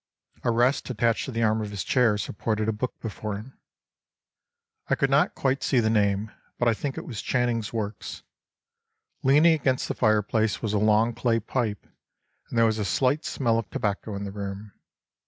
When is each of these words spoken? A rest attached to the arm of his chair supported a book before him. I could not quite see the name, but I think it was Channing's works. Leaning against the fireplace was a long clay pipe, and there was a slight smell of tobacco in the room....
A 0.43 0.49
rest 0.49 0.89
attached 0.89 1.25
to 1.25 1.31
the 1.31 1.43
arm 1.43 1.61
of 1.61 1.69
his 1.69 1.83
chair 1.83 2.17
supported 2.17 2.67
a 2.67 2.71
book 2.73 2.99
before 3.01 3.35
him. 3.35 3.59
I 4.87 4.95
could 4.95 5.11
not 5.11 5.35
quite 5.35 5.61
see 5.61 5.79
the 5.79 5.91
name, 5.91 6.31
but 6.57 6.67
I 6.67 6.73
think 6.73 6.97
it 6.97 7.05
was 7.05 7.21
Channing's 7.21 7.71
works. 7.71 8.23
Leaning 9.21 9.53
against 9.53 9.87
the 9.87 9.93
fireplace 9.93 10.59
was 10.59 10.73
a 10.73 10.79
long 10.79 11.13
clay 11.13 11.39
pipe, 11.39 11.85
and 12.49 12.57
there 12.57 12.65
was 12.65 12.79
a 12.79 12.83
slight 12.83 13.25
smell 13.25 13.59
of 13.59 13.69
tobacco 13.69 14.15
in 14.15 14.23
the 14.23 14.31
room.... 14.31 14.71